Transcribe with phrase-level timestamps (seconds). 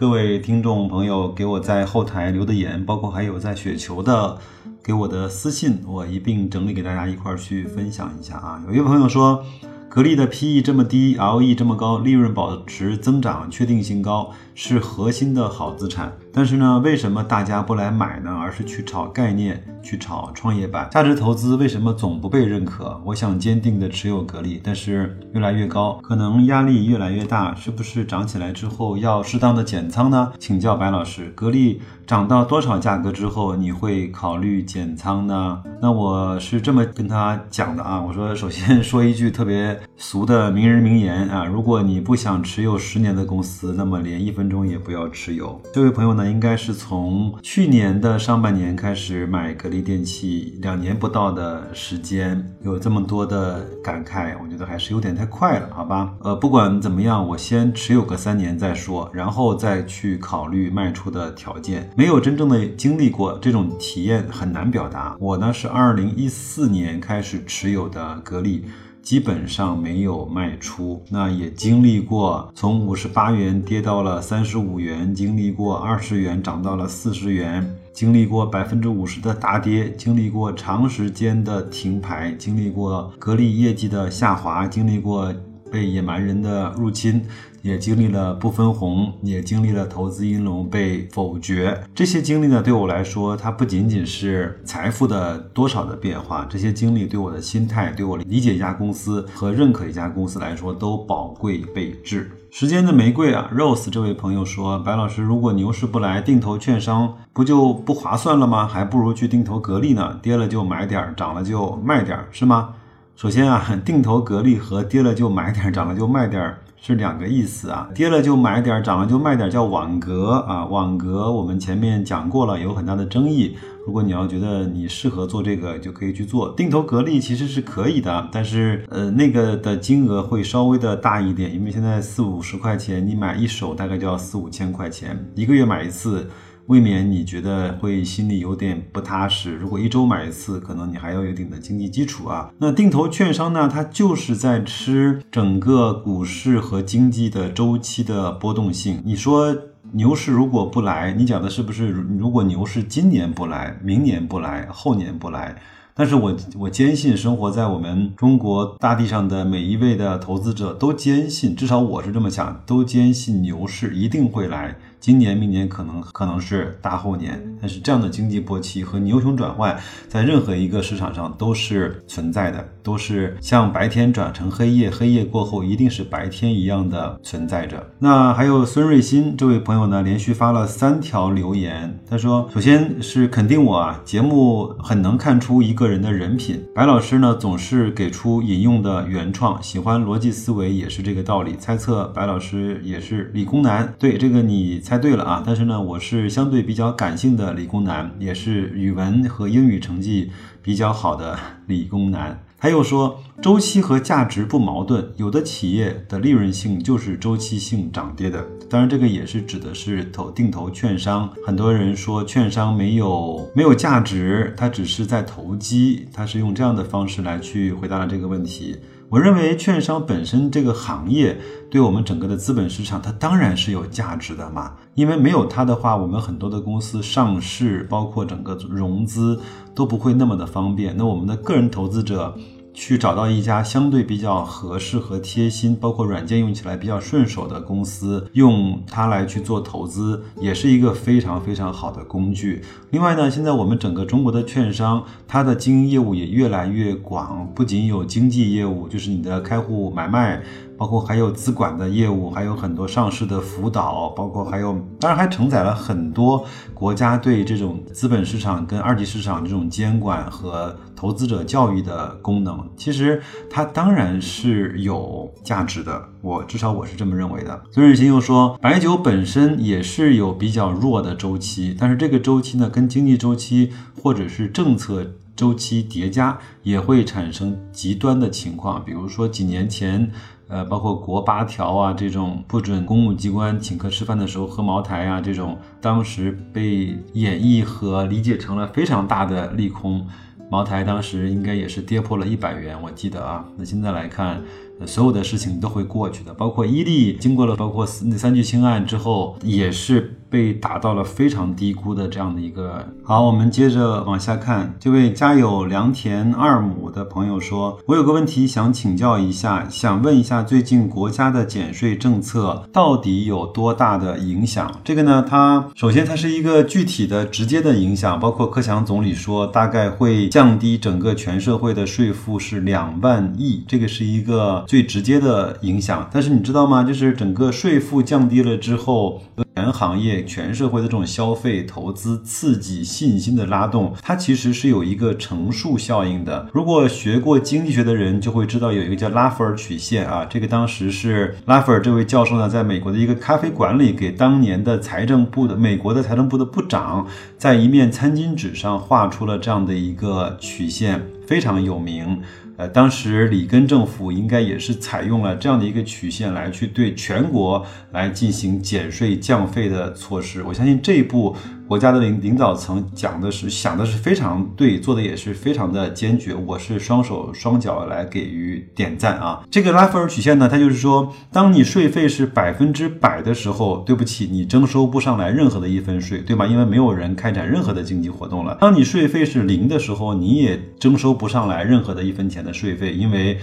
[0.00, 4.38] 各位听众朋友给我在后台留的言，包括还有在雪球的
[4.82, 8.62] 给我的私信，我一并整理给大家一块儿去分享一下啊。
[8.66, 9.44] 有一位朋友说。
[9.92, 14.30] 格力的 PE 这么低，LE 这么高，利润保持增长，确定性高，
[14.62, 16.12] 是核心的好资产。
[16.30, 18.30] 但是呢，为什么大家不来买呢？
[18.30, 20.86] 而是去炒概念，去炒创业板？
[20.90, 23.00] 价值投资为什么总不被认可？
[23.06, 30.30] 我想坚定的持有格力，但是越来越高，可能压力越来越大，是不是涨起来之后要适当的减仓呢？
[30.38, 35.62] 请教白老师，格力涨到多少价格之后你会考虑减仓呢？
[35.80, 39.80] 那我是这么跟他讲的啊，我说首先说一句特别。
[39.96, 45.60] 俗的名人名言啊，如果你不想持有十年的公司，那么连一分钟也不要持有。
[45.72, 56.14] 这位朋友呢，应该是从去年的上半年开始买格力电器，两年不到的时间，有这么多的感慨，我觉得还是有点太快了，好吧？
[56.20, 61.88] 呃，不管怎么样，我先持有个三年再说，然后再去考虑卖出的条件。
[61.96, 65.16] 没有真正的经历过这种体验，很难表达。
[65.20, 68.64] 我呢是二零一四年开始持有的格力。
[69.10, 85.34] 基本上没有卖出，那也经历过从五十八元跌到了三十五元，经历过二十元涨到了四十元，经历过百分之五十的大跌，经历过长时间的停牌，经历过格力业绩的下滑，经历过
[85.70, 87.22] 被野蛮人的入侵。
[87.62, 91.78] 也经历了不分红，也经历了投资银龙被否决。
[91.94, 102.30] 这些经历呢，对我来说，它不仅仅是财富的多少的变化，这些经历对我的心态、对我理解一家公司和认可一家公司来说，都宝贵备至。
[102.50, 108.66] 时间的玫瑰啊，Rose 这位朋友说，白老师，如果牛市不来，定投券商不就不划算了吗？
[108.66, 112.70] 还不如去定投格力呢，跌了就买点，涨了就卖点，是吗？
[113.16, 116.54] 首先啊，定投格力和跌了就买点，涨了就卖点。
[116.82, 120.64] 是两个意思啊，跌了就买点，涨了就卖点，叫网格啊。
[120.64, 123.54] 网格我们前面讲过了，有很大的争议。
[123.86, 136.26] 如果你要觉得你适合做这个，就可以去做定投格力，其实是可以的，但是呃那个的金额会稍微的大一点，因为现在四五十块钱，你买一手大概就要四五千块钱，一个月买一次。
[136.70, 139.56] 未免你觉得会心里有点不踏实。
[139.56, 142.48] 如果一周买一次，可能你还要有一定的经济基础啊。
[142.58, 143.68] 那定投券商呢？
[143.68, 149.02] 它就是在吃整个股市和经济的周期的波动性。
[149.04, 149.52] 你说
[149.94, 151.88] 牛市如果不来，你讲的是不是？
[151.88, 155.56] 如果牛市今年不来，明年不来，后年不来？
[155.92, 164.76] 但是我我坚信，生活在我们中国大地上的每一位的投资者都坚信，至少我是这么想，都坚信牛市一定会来。
[165.00, 169.74] 今年、明年可能可能是大后年，但是这样的经济波期和牛熊转换，
[170.06, 177.82] 在任何一个市场上都是存在的，都是像白天转成黑夜，黑夜过后一定是白天一样的存在着。
[177.98, 186.62] 那还有孙瑞鑫这位朋友呢，连续发了三条留言，他说：首先是肯定我啊，节目很能看出一个人的人品。
[186.74, 191.56] 白老师呢，总是给出引用的原创，喜欢逻辑思维也是这个道理。
[191.56, 194.78] 猜测白老师也是理工男，对这个你。
[194.90, 195.40] 猜对了啊！
[195.46, 200.32] 但是呢，我是相对比较感性的理工男，也是语文和英语成绩
[200.64, 202.42] 比较好的理工男。
[202.58, 208.44] 他又说，周期和价值不矛盾，有的企业的利润性就是周期性涨跌的。
[208.68, 211.30] 当然，这个也是指的是投定投券商。
[211.46, 218.76] 很多人说券商没有没有价值，他只是在投机，他是用这样的方式来去回答了这个问题。
[219.10, 221.36] 我认为券商本身这个行业
[221.68, 224.74] 对我们整个的资本市场，它当然是有价值的嘛。
[224.94, 229.40] 因为没有它的话，我们很多的公司上市，包括整个融资
[229.74, 230.96] 都不会那么的方便。
[230.96, 232.36] 那我们的个人投资者。
[232.72, 242.62] 去找到一家相对比较合适和贴心，包括软件用起来比较顺手的公司，用它来去做投资，也是一个非常非常好的工具。
[242.90, 250.42] 另外呢，现在我们整个中国的券商，它的经营业务也越来越广，不仅有经纪业务，就是你的开户买卖。
[250.80, 256.42] 包括还有资管的业务，还有很多上市的辅导，包括还有，当然还承载了很多
[256.72, 262.66] 国家对这种资本市场跟二级市场这种监管和投资者教育的功能。
[262.78, 267.62] 其实它当然是有价值的，我至少我是这么认为的。
[267.70, 273.70] 孙日新又说，白酒本身也是有比较弱的周期，但是这个周期呢，跟经济周期
[274.02, 275.06] 或者是政策。
[275.36, 280.10] 周期叠加也会产生极端的情况，比如说几年前，
[280.50, 290.06] 呃，包括国八条啊这种不准公务机关请客吃饭的时候喝茅台啊这种，当时被演绎和理解成了非常大的利空，
[290.50, 294.42] 茅台当时应该也是跌破了一百元，我记得啊，那现在来看。
[294.86, 302.86] 所有的事情都会过去的，包括伊利经过了包括那三聚氰胺之后，也是被打到了非常低估的这样的一个。
[303.02, 314.70] 好，我们接着往下看，这位家有良田二亩的朋友说：“我有个问题想请教一下，想问一下最近国家的减税政策到底有多大的影响？
[314.84, 324.30] 这个呢，它首先它是一个具体的直接的影响，包括克强总理说大概会降低整个全社会的税负是两万亿，这个是一个。”
[324.70, 326.84] 最直接的影响，但是你知道吗？
[326.84, 329.20] 就是整个税负降低了之后，
[329.60, 336.48] 全行业、全社会的这种消费、投资、刺激、信心的拉动，它其实是有一个乘数效应的。
[336.50, 340.24] 如果学过经济学的人就会知道，有一个叫拉弗尔曲线啊。
[340.24, 352.22] 这个当时是拉弗尔这位教授呢，在美国的一个咖啡馆里，给当年的财政部的美国的财政部的部长，在一面餐巾纸上画出了这样的一个曲线，非常有名。
[352.60, 360.42] 呃，当时里根政府应该也是采用了这样的一个曲线来去对全国来进行减税降费的措施。
[360.42, 361.34] 我相信这一步。
[361.70, 366.34] 国家的领领导层讲的是想的是非常对，做的也是非常的坚决。
[366.34, 369.40] 我是双手双脚来给予点赞啊！
[369.48, 376.44] 这个拉斐尔曲线呢，它就是说，当你税费是百分之百的时候，对不起，你征收不上来任何的一分税，对吗？
[376.44, 378.58] 因为没有人开展任何的经济活动了。
[378.60, 383.38] 当你税费是零的时候，你也征收不上来任何的一分钱的税费，因为。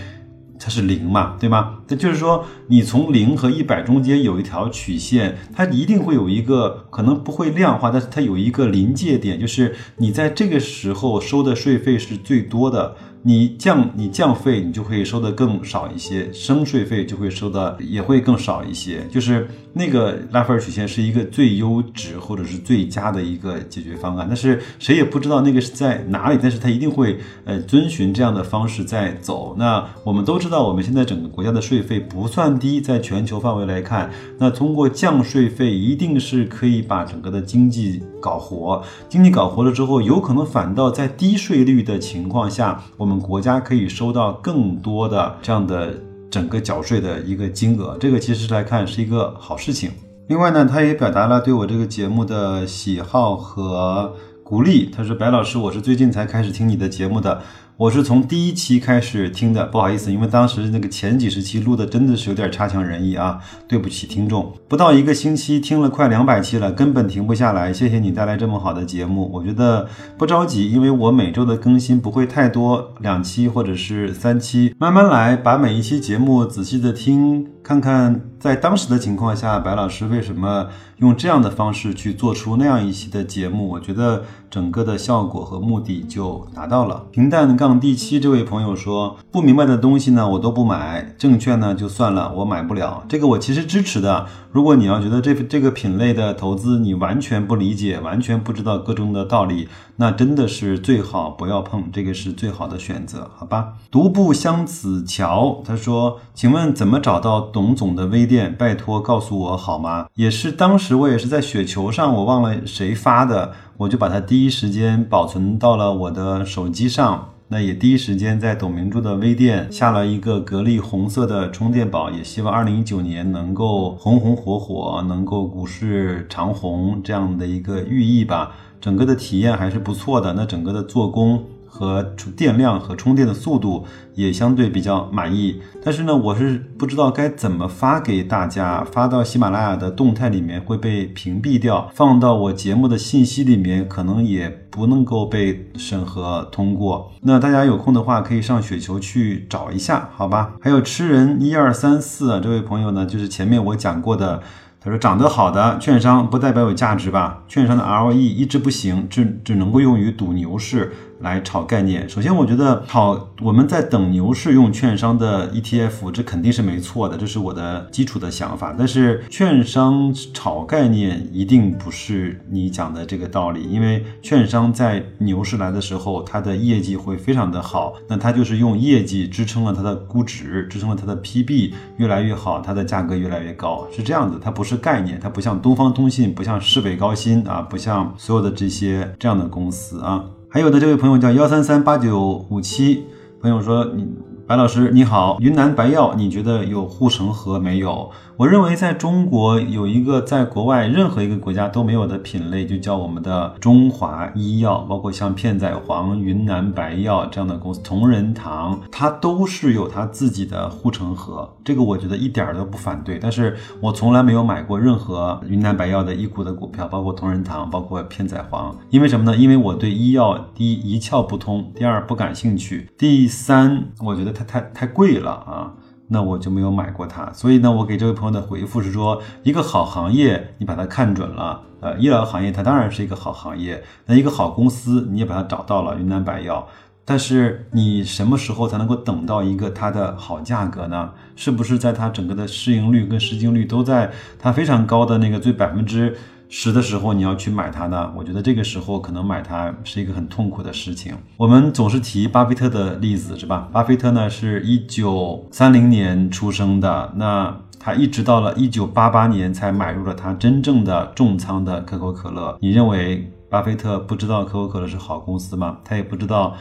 [0.59, 1.79] 它是零嘛，对吗？
[1.87, 12.95] 那就是说，你从零和一百中间有一条曲线，它一定会有一个可能不会量化，但是它有一个临界点，就是你在这个时候收的税费是最多的。
[13.23, 19.05] 你降你降费，你就会收的更少一些；升税费就会收的也会更少一些。
[19.11, 29.55] 就是那个拉斐尔曲线是一个最优值或者是最佳的一个解决方案，但是谁也不知道那个是在哪里，但是它一定会呃遵循这样的方式在走。
[29.57, 34.09] 那我们都知道，我们现在整个国家的税费不算低，在全球范围来看，
[34.39, 38.83] 那通过降税费一定是可以把整个的经济搞活。
[39.07, 45.93] 经济搞活了之后，有可能反倒在低税率的情况下，我们国家可以收到更多的这样的
[46.29, 49.91] 整个缴税的一个金额，这个其实来看是一个好事情。
[50.27, 54.13] 另外呢，他也表达了对我这个节目的喜好和
[54.43, 54.89] 鼓励。
[54.95, 57.41] 他说：“白老师，我是最近才开始听你的节目的。”
[57.77, 64.51] 我是从第一期开始听的，不好意思，因为当时那个前几十期录的真的是有点差强人意啊，对不起听众。
[64.67, 67.71] 不到一个星期听了快两百期了，根本停不下来。
[67.71, 69.87] 谢谢你带来这么好的节目，我觉得
[70.17, 87.05] 不着急，因为我每周的更新不会太多，两期或者是三期，慢慢来，把每一期节目仔细的听，看看在当时的情况下，白老师为什么用这样的方式去做出那样一期的节目，我觉得整个的效果和目的就达到了。
[87.11, 87.77] 平淡杠。
[87.79, 93.03] 第七这位朋友说，不明白的东西呢，我都不买，证券呢就算了，我买不了。
[93.07, 94.25] 这个我其实支持的。
[94.51, 99.67] 如果你要觉得这这个品类的投资你完全不理解，完全不知道各中的道理，
[99.97, 103.73] 那真的是最好不要碰，这个是最好的选择，好吧？
[103.91, 108.55] 独步香子桥他说，请问怎么找到董总的微店？
[108.57, 110.07] 拜托告诉我好吗？
[110.15, 117.33] 也是当时时我也是在雪球上，我忘了谁发的，我就把它第一时间保存到了我的手机上。
[117.49, 128.55] 那也第一时间在董明珠的微店下了一个格力红色的充电宝，也希望二零一九年能够红红火火，能够股市长红这样的一个寓意吧。
[128.79, 131.43] 整个的体验还是不错的，那整个的做工。
[131.77, 132.01] 和
[132.35, 147.11] 电量和充电的速度也相对比较满意，但是呢，我是不知道该怎么发给大家，发到喜马拉雅的动态里面会被屏蔽掉，放到我节目的信息里面可能也不能够被审核通过。
[147.21, 150.53] 那大家有空的话可以上雪球去找一下，好吧？
[150.59, 154.41] 还有吃人一二三四，这位朋友呢，就是前面我讲过的。
[154.79, 157.43] 他说长得好的券商不代表有价值吧？
[157.47, 160.93] 券商的 ROE 一直不行，只只能够用于赌牛市。
[161.19, 168.75] 来炒概念，首先我觉得炒我们在等牛市用券商的 ETF，这肯定是没错的，这是我的基础的想法。
[168.77, 184.39] 但是券商炒概念一定不是你讲的这个道理，因为券商在牛市来的时候，它的业绩会非常的好，那它就是用业绩支撑了它的估值，支撑了它的 PB 越来越好，它的价格越来越高，是这样子。
[184.43, 190.23] 它不是概念，它不像东方通信，不像市北高新啊，不像所有的这些这样的公司啊。
[190.49, 193.03] 还有的这位朋友叫幺三三八九五七，
[193.41, 194.07] 朋友说你
[194.47, 198.09] 白老师你好，云南白药你觉得有护城河没有？
[198.37, 213.19] 我认为在中国有一个在国外任何一个国家都没有的品类，就叫我们的中华医药，包括像片仔癀、云南白药这样的公司，同仁堂，它都是有它自己的护城河，这个我觉得一点都不反对。
[213.19, 219.35] 但是我从来没有买过任何云南白药的一股的股票，包括同仁堂，包括片仔癀，因为什么呢？
[219.35, 225.73] 因为我对医药第一一窍不通，第二不感兴趣，第三我觉得它太太贵了啊。
[226.09, 236.65] 那我就没有买过它，所以呢，我给这位朋友的回复是说，一个好行业你把它看准了，呃，医疗行业它当然是一个好行业，那一个好公司你也把它找到了，云南白药，
[237.03, 241.11] 但是你什么时候才能够等到一个它的好价格呢？
[241.35, 246.15] 是不是在它整个的市盈率跟市净率都在它非常高的那个最百分之？
[246.49, 251.13] 十的时候你要去买它呢，我觉得这个时候可能买它是一个很痛苦的事情。
[251.35, 253.67] 我们总是提巴菲特的例子，是吧？
[253.71, 262.57] 巴菲特呢是一九三零年出生的，那他一直到了一九八八年才买入了他真正的重仓的可口可乐。
[262.61, 265.77] 你认为巴菲特不知道可口可乐是好公司吗？
[265.83, 266.55] 他也不知道。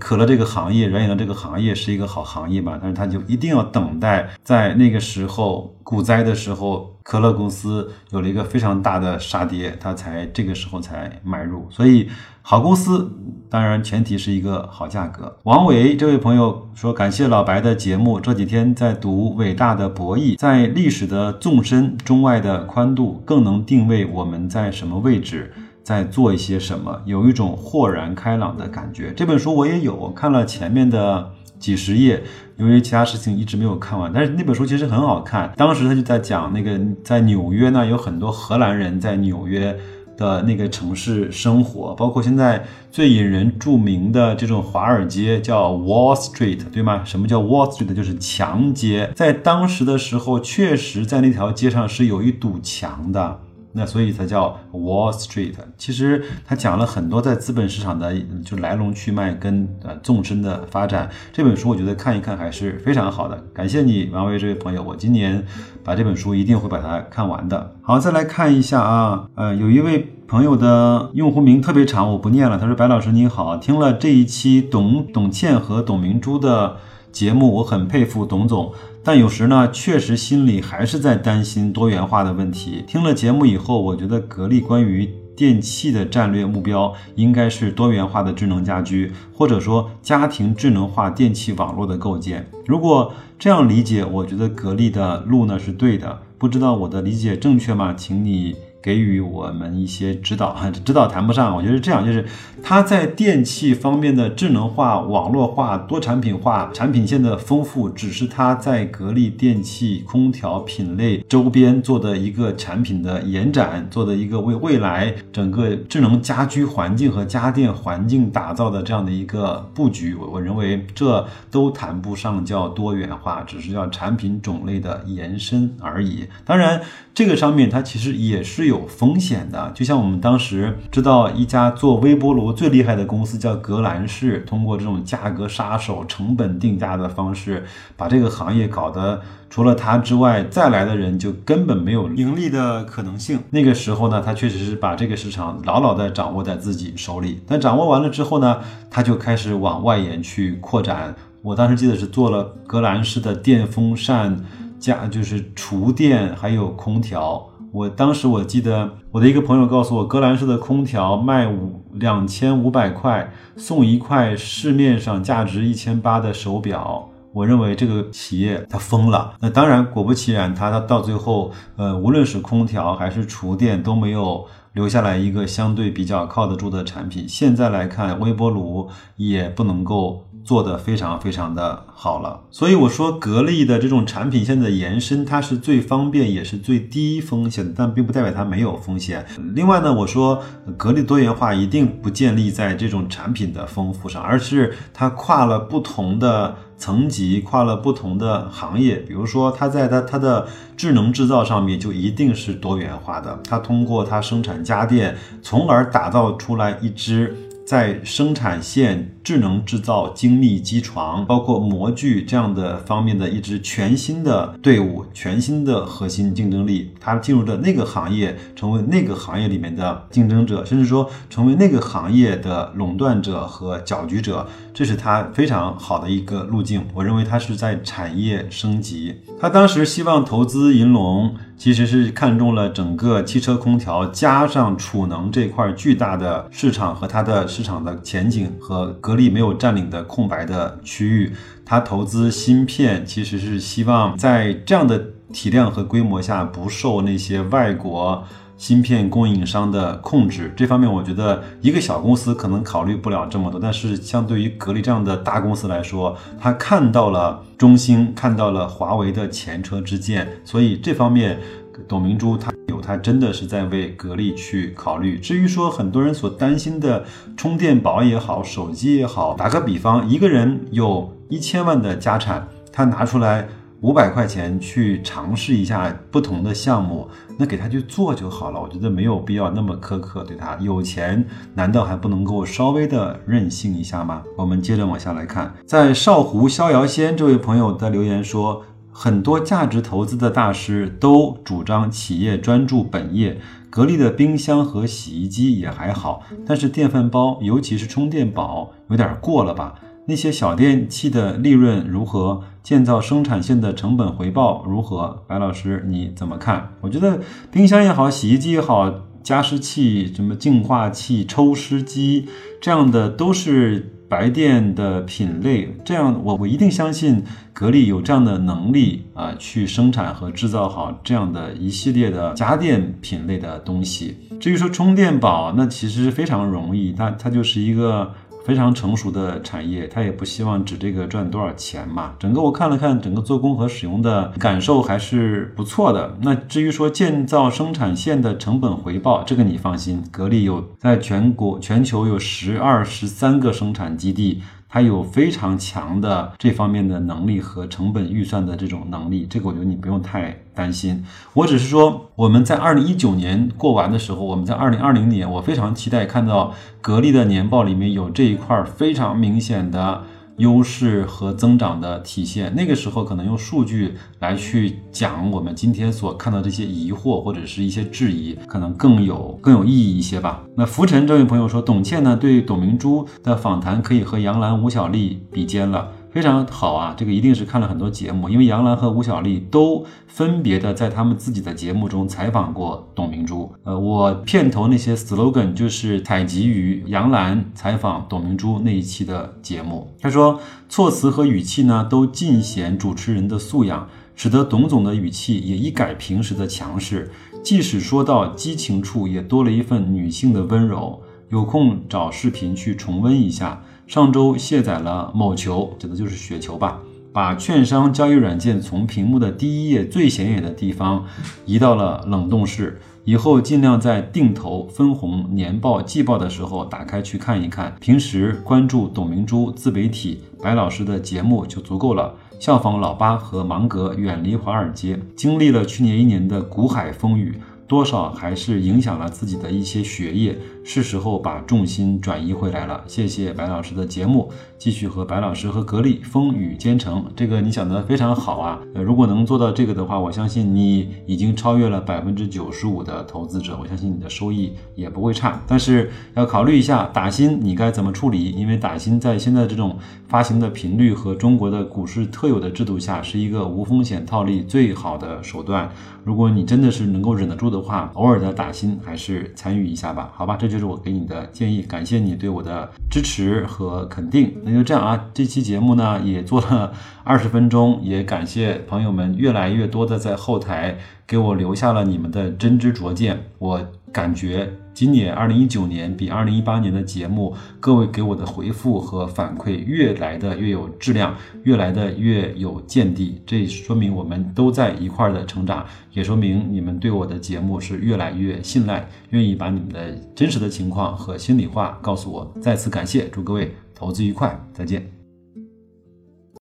[0.00, 2.76] 可乐这个行业，软饮料这个行业是一个好行业吧？
[2.80, 11.68] 但是他就一定要等待在那个时候股灾的时候，可乐公司有了一个非常大的杀跌，他才这个时候才买入。
[11.70, 12.08] 所以
[12.42, 13.12] 好公司
[13.48, 15.36] 当然前提是一个好价格。
[15.44, 25.52] 王伟这位朋友说，感谢老白的节目，这几天在读《伟大的博弈》，在历史的纵深、中外的宽度，更能定位我们在什么位置。
[25.86, 29.12] 在做一些什么，有一种豁然开朗的感觉。
[29.16, 32.20] 这本书我也有我看了前面的几十页，
[32.56, 34.10] 由于其他事情一直没有看完。
[34.12, 35.52] 但是那本书其实很好看。
[35.56, 39.78] 当时他就在讲那个在纽约呢，有很多荷兰人在纽约
[40.16, 47.02] 的那个城市生活，包括现在最引人著名的这种华尔街叫 Wall Street，对吗？
[47.04, 47.94] 什么叫 Wall Street？
[47.94, 49.08] 就是墙街。
[49.14, 53.42] 在当时的时候，确实在那条街上是有一堵墙的。
[53.76, 55.52] 那所以才叫 Wall Street。
[55.76, 61.10] 其实他讲了很多在资本市场的就来龙去脉跟呃纵深的发展。
[61.32, 63.36] 这本书我觉得看一看还是非常好的。
[63.52, 65.44] 感谢你王威这位朋友，我今年
[65.84, 67.74] 把这本书一定会把它看完的。
[67.82, 72.58] 好，再来看一下啊，呃，有一位朋友的用户名特别长，我不念了。
[72.58, 76.78] 他说：“白老师你好，听了这一期董董倩和董明珠的
[77.16, 78.70] 节目，我很佩服董总。”
[79.02, 82.84] 但有时呢，确实心里还是在担心多元化的问题。
[82.86, 92.46] 听了节目以后，我觉得格力关于电器的战略目标应该是多元化的智能家居，或者说家庭智能化电器网络的构建。
[92.66, 96.20] 如果这样理解，我觉得格力的路呢是对的。
[96.36, 97.94] 不知道我的理解正确吗？
[97.94, 98.54] 请你。
[98.86, 102.24] 给予我们一些指导，指导谈不上，我觉得这样就是，
[102.62, 120.14] 它在电器方面的智能化、网络化、多产品化、产品线的丰富，只是它在格力电器空调品类周边做的一个产品的延展，做的一个为未来整个智能家居环境和家电环境打造的这样的一个布局。
[120.14, 126.24] 我我认为这都谈不上叫多元化，只是叫产品种类的延伸而已。
[126.44, 126.80] 当然，
[127.16, 128.86] 这个上面它其实也是有。
[128.86, 137.64] 风险的，就像我们当时知道一家做微波炉最厉害的公司叫格兰仕，通过这种价格杀手、成本定价的方式，
[137.96, 143.40] 把这个行业搞得除了他之外，再来的人就根本没有盈利的可能性。
[143.48, 147.40] 那个时候呢，他确实是把这个市场牢牢地掌握在自己手里。
[147.46, 148.58] 但掌握完了之后呢，
[148.90, 151.14] 他就开始往外延去扩展。
[151.40, 154.44] 我当时记得是做了格兰仕的电风扇、
[154.78, 157.46] 加就是厨电还有空调。
[157.72, 167.10] 我当时我记得我的一个朋友告诉我，格兰仕的空调卖五两千五百块，送一块市面上价值一千八的手表。
[167.34, 169.34] 我认为这个企业它疯了。
[169.40, 177.28] 那当然，果不其然，它它到最后，呃，无论是空调还是厨电都没有留下来一个相对比较靠得住的产品。
[177.28, 180.25] 现在来看，微波炉也不能够。
[180.46, 182.40] 做得非常非常的好了。
[182.52, 189.26] 所以我说，格力的这种产品线的延伸，它是最方便也是最低风险，但并不代表它没有风险。
[189.54, 190.40] 另外呢，我说
[190.76, 198.98] 格力多元化一定不建立在这种产品的丰富上，而是它跨了不同的层级，跨了不同的行业。
[198.98, 207.36] 比如说，它在它它的智能制造上面就一定是多元化的，它通过它生产家电，从而打造出来一支。
[207.66, 224.46] 在生产线、智能制造、精密机床，包括模具这样的方面的一支全新的队伍，全新的核心竞争力，它进入的那个行业，成为那个行业里面的竞争者，甚至说成为那个行业的垄断者和搅局者，
[224.76, 226.84] 这是它非常好的一个路径。
[226.92, 229.22] 我认为它是在产业升级。
[229.40, 231.34] 他当时希望投资银龙。
[231.58, 241.32] 其实是看中了整个汽车空调加上储能这块巨大的市场和它的市场的前景和格力没有占领的空白的区域，
[241.64, 245.02] 他投资芯片其实是希望在这样的
[245.32, 248.22] 体量和规模下不受那些外国。
[248.56, 261.38] 芯片供应商的控制这方面，我觉得一个小公司可能考虑不了这么多，但是相对于格力这样的大公司来说，他看到了中兴，看到了华为的前车之鉴，所以这方面，
[261.86, 265.18] 董明珠他有他真的是在为格力去考虑。
[265.18, 267.04] 至于说很多人所担心的
[267.36, 273.48] 充电宝也好，手机也好，打个比方，一个人有一千万的家产，他拿出来。
[273.82, 277.06] 五百块钱去尝试一下不同的项目，
[277.38, 278.60] 那给他去做就好了。
[278.60, 280.56] 我觉得没有必要那么苛刻对他。
[280.60, 281.22] 有钱
[281.54, 284.22] 难道还不能够稍微的任性一下吗？
[284.36, 293.38] 我们接着往下来看，在少湖逍遥仙这位朋友的留言说，很多价值投资的大师都主张企业专注本业。
[293.68, 299.74] 格力的冰箱和洗衣机也还好，但是电饭煲，尤其是充电宝，有点过了吧？
[300.08, 302.42] 那些小电器的利润如何？
[302.66, 305.22] 建造生产线的成本回报如何？
[305.28, 306.72] 白老师你怎么看？
[306.80, 307.20] 我觉得
[307.52, 308.92] 冰箱也好，洗衣机也好，
[309.22, 312.26] 加湿器、什么净化器、抽湿机
[312.60, 315.76] 这样的都是白电的品类。
[315.84, 324.16] 这样我我一定相信格力有这样的能力啊，去生产和制造好这样的一系列的家电品类的东西。
[324.40, 328.12] 至于说充电宝，那其实非常容易，它它就是一个。
[328.46, 332.12] 非常成熟的产业，他也不希望指这个赚多少钱嘛。
[332.16, 336.16] 整个我看了看，整个做工和使用的感受还是不错的。
[336.22, 344.40] 那至于说建造生产线的成本回报，这个你放心，格力有在全国全球有十二十三个生产基地。
[344.76, 351.02] 它有非常强的这方面的能力和成本预算的这种能力，这个我觉得你不用太担心。
[351.32, 360.02] 我只是说，我们在二零一九年过完的时候，我们在二零二零年，我非常期待看到格力的年报里面有这一块非常明显的。
[360.38, 370.42] 优势和增长的体现，那个时候可能用数据来去讲我们今天所看到这些疑惑或者是一些质疑，可能更有更有意义一些吧。
[370.56, 375.90] 那浮尘这位朋友说，董倩呢对董明珠的访谈可以和杨澜、吴小莉比肩了。
[376.16, 383.52] 非常好啊，这个一定是看了很多节目，因为杨澜和吴小莉都分别的在他们自己的节目中采访过董明珠。
[383.64, 389.92] 呃，我片头那些 slogan 就是采集于杨澜采访董明珠那一期的节目。
[390.00, 397.10] 他说，措辞和语气呢都尽显主持人的素养，使得董总的语气也一改平时的强势，
[397.44, 401.02] 即使说到激情处，也多了一份女性的温柔。
[401.28, 403.62] 有空找视频去重温一下。
[403.86, 406.80] 上周卸载了某球，指的就是雪球吧，
[407.12, 411.04] 把券商交易软件从屏幕的第一页最显眼的地方
[411.44, 417.76] 移到了冷冻室，以后尽量在定投、分红、年报、季报的时候打开去看一看。
[417.80, 422.12] 平时关注董明珠、自媒体白老师的节目就足够了。
[422.40, 427.40] 效仿老八和芒格，远离华尔街，经历了去年一年的股海风雨。
[427.68, 432.82] 多少还是影响了自己的一些学业，是时候把重心转移回来了。
[432.88, 437.04] 谢谢白老师的节目，继续和白老师和格力风雨兼程。
[437.14, 438.58] 这个你想的非常好啊！
[438.74, 445.40] 呃，如果能做到这个的话，我相信你已经超越了百分之九十五的投资者，我相信你的收益也不会差。
[445.46, 455.70] 但是要考虑一下打新你该怎么处理，因为打新在现在这种发行的频率和中国的股市特有的制度下，是一个无风险套利最好的手段。
[456.02, 464.34] 如果你真的是能够忍得住的话，偶尔的打新还是参与一下吧，好吧，这就这是我给你的建议，感谢你对我的支持和肯定。
[464.42, 466.72] 那就这样啊，这期节目呢也做了
[467.06, 473.16] 二十分钟，也感谢朋友们越来越多的在后台给我留下了你们的真知灼见。
[473.38, 481.14] 我感觉今年二零一九年比二零一八年的节目，各位给我的回复和反馈越来的越有质量，
[481.44, 483.22] 越来的越有见地。
[483.24, 492.34] 这说明我们都在一块儿的成长，也说明你们对我的节目是越来越信赖，愿意把你们的真实的情况和心里话告诉我。
[492.42, 494.95] 再次感谢，祝各位投资愉快，再见。